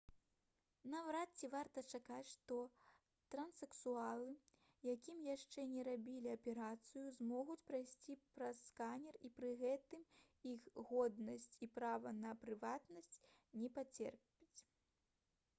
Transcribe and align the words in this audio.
наўрад 0.91 1.29
ці 1.41 1.49
варта 1.55 1.81
чакаць 1.97 2.29
што 2.29 2.55
транссексуалы 3.35 4.31
якім 4.93 5.19
яшчэ 5.35 5.67
не 5.75 5.83
рабілі 5.89 6.33
аперацыю 6.37 7.05
змогуць 7.19 7.59
прайсці 7.69 8.17
праз 8.39 8.63
сканер 8.71 9.21
і 9.29 9.33
пры 9.39 9.53
гэтым 9.61 10.09
іх 10.55 10.67
годнасць 10.91 11.49
і 11.67 11.71
права 11.79 12.17
на 12.25 12.33
прыватнасць 12.45 13.15
не 13.63 13.73
пацерпяць 13.79 14.65